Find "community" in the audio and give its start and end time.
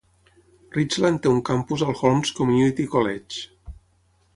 2.41-2.89